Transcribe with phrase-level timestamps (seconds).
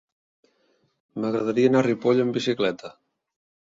[1.19, 2.95] M'agradaria anar a Ripoll amb bicicleta.